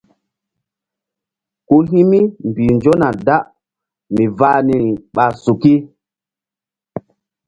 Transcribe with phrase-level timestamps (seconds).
[1.67, 3.35] Ku hi̧ mi mbih nzona da
[4.13, 5.75] mi vah niri ɓa suki.